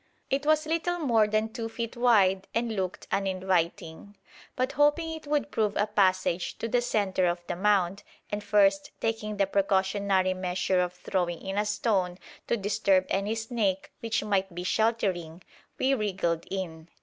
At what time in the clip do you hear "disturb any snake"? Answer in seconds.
12.57-13.91